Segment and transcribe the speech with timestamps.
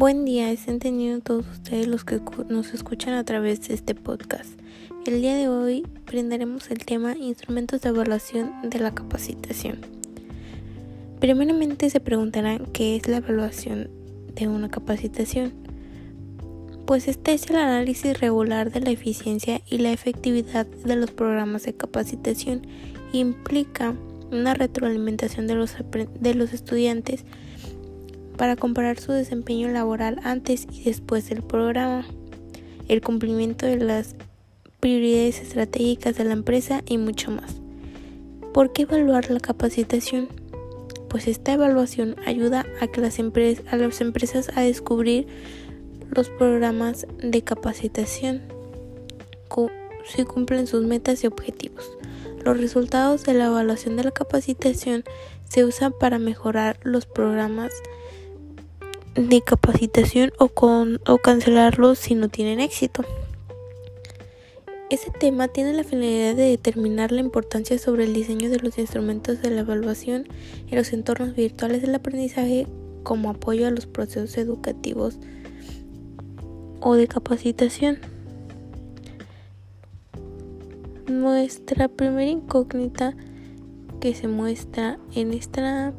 [0.00, 4.48] Buen día, estén teniendo todos ustedes los que nos escuchan a través de este podcast.
[5.04, 9.80] El día de hoy brindaremos el tema instrumentos de evaluación de la capacitación.
[11.20, 13.90] Primeramente se preguntarán qué es la evaluación
[14.34, 15.52] de una capacitación.
[16.86, 21.64] Pues este es el análisis regular de la eficiencia y la efectividad de los programas
[21.64, 22.66] de capacitación.
[23.12, 23.94] Implica
[24.32, 25.76] una retroalimentación de los,
[26.18, 27.26] de los estudiantes
[28.40, 32.06] para comparar su desempeño laboral antes y después del programa,
[32.88, 34.16] el cumplimiento de las
[34.80, 37.56] prioridades estratégicas de la empresa y mucho más.
[38.54, 40.28] ¿Por qué evaluar la capacitación?
[41.10, 45.26] Pues esta evaluación ayuda a, que las, a las empresas a descubrir
[46.08, 48.40] los programas de capacitación
[50.06, 51.92] si cumplen sus metas y objetivos.
[52.42, 55.04] Los resultados de la evaluación de la capacitación
[55.46, 57.70] se usan para mejorar los programas
[59.14, 63.04] de capacitación o, con, o cancelarlos si no tienen éxito.
[64.90, 69.40] Este tema tiene la finalidad de determinar la importancia sobre el diseño de los instrumentos
[69.40, 70.26] de la evaluación
[70.68, 72.66] en los entornos virtuales del aprendizaje
[73.04, 75.18] como apoyo a los procesos educativos
[76.80, 77.98] o de capacitación.
[81.06, 83.14] Nuestra primera incógnita
[84.00, 85.92] que se muestra en esta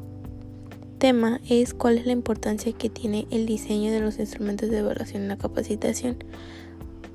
[1.01, 5.23] tema es cuál es la importancia que tiene el diseño de los instrumentos de evaluación
[5.23, 6.23] en la capacitación.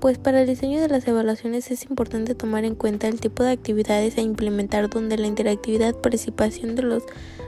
[0.01, 3.53] Pues para el diseño de las evaluaciones es importante tomar en cuenta el tipo de
[3.53, 7.05] actividades a implementar donde la interactividad participación de los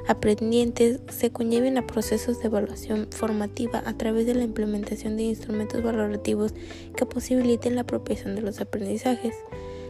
[0.06, 5.82] aprendientes se conlleven a procesos de evaluación formativa a través de la implementación de instrumentos
[5.82, 6.54] valorativos
[6.96, 9.34] que posibiliten la apropiación de los aprendizajes.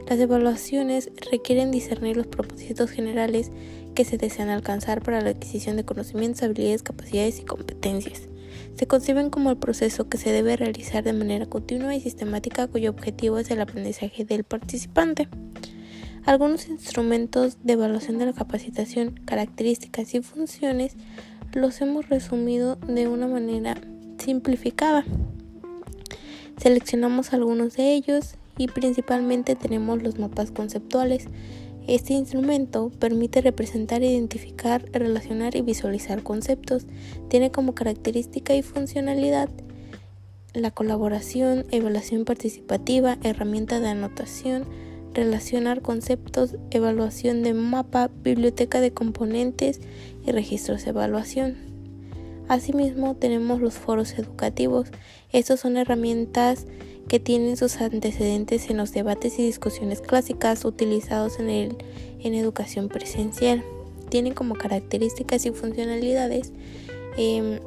[0.09, 3.51] Las evaluaciones requieren discernir los propósitos generales
[3.95, 8.23] que se desean alcanzar para la adquisición de conocimientos, habilidades, capacidades y competencias.
[8.75, 12.89] Se conciben como el proceso que se debe realizar de manera continua y sistemática cuyo
[12.89, 15.29] objetivo es el aprendizaje del participante.
[16.25, 20.97] Algunos instrumentos de evaluación de la capacitación, características y funciones
[21.53, 23.77] los hemos resumido de una manera
[24.19, 25.05] simplificada.
[26.57, 31.27] Seleccionamos algunos de ellos y principalmente tenemos los mapas conceptuales.
[31.87, 36.87] Este instrumento permite representar, identificar, relacionar y visualizar conceptos.
[37.29, 39.49] Tiene como característica y funcionalidad
[40.55, 44.65] la colaboración, evaluación participativa, herramienta de anotación,
[45.15, 49.81] relacionar conceptos, evaluación de mapa, biblioteca de componentes
[50.27, 51.57] y registros de evaluación.
[52.49, 54.89] Asimismo, tenemos los foros educativos.
[55.33, 56.67] Estos son herramientas
[57.09, 61.77] que tienen sus antecedentes en los debates y discusiones clásicas utilizados en, el,
[62.21, 63.65] en educación presencial.
[64.11, 66.53] Tienen como características y funcionalidades
[67.17, 67.61] em,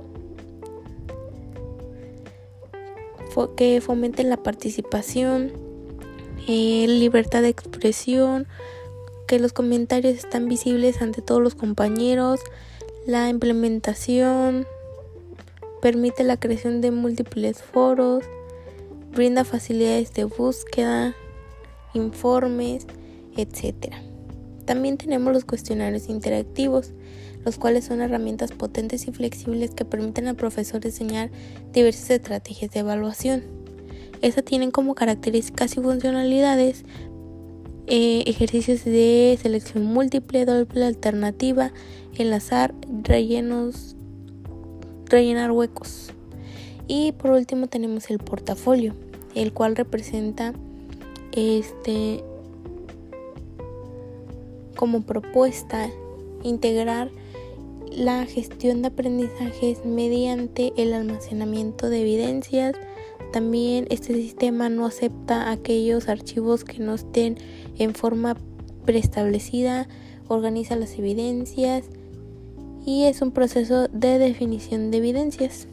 [3.56, 5.52] que fomenten la participación,
[6.48, 8.48] eh, libertad de expresión,
[9.28, 12.42] que los comentarios están visibles ante todos los compañeros,
[13.08, 14.68] la implementación,
[15.82, 18.24] permite la creación de múltiples foros,
[19.12, 21.16] brinda facilidades de búsqueda,
[21.94, 22.88] informes,
[23.36, 23.94] etc.
[24.66, 26.94] También tenemos los cuestionarios interactivos,
[27.44, 31.32] los cuales son herramientas potentes y flexibles que permiten al profesor diseñar
[31.74, 33.44] diversas estrategias de evaluación.
[34.22, 36.86] Estas tienen como características y funcionalidades
[37.88, 41.74] eh, ejercicios de selección múltiple, doble alternativa,
[42.16, 42.74] enlazar,
[43.04, 43.96] rellenos,
[45.08, 46.14] rellenar huecos.
[46.94, 48.94] Y por último tenemos el portafolio,
[49.34, 50.52] el cual representa
[51.32, 52.22] este
[54.76, 55.90] como propuesta
[56.44, 57.10] integrar
[57.94, 62.76] la gestión de aprendizajes mediante el almacenamiento de evidencias.
[63.32, 67.38] También este sistema no acepta aquellos archivos que no estén
[67.78, 68.36] en forma
[68.84, 69.88] preestablecida,
[70.28, 71.86] organiza las evidencias
[72.86, 75.70] y es un proceso de definición de evidencias.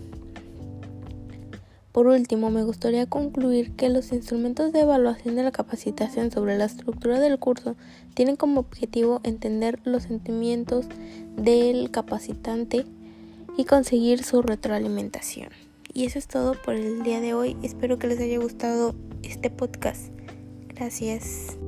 [1.98, 6.66] Por último, me gustaría concluir que los instrumentos de evaluación de la capacitación sobre la
[6.66, 7.74] estructura del curso
[8.14, 10.86] tienen como objetivo entender los sentimientos
[11.36, 12.86] del capacitante
[13.56, 15.48] y conseguir su retroalimentación.
[15.92, 17.56] Y eso es todo por el día de hoy.
[17.64, 20.12] Espero que les haya gustado este podcast.
[20.68, 21.58] Gracias.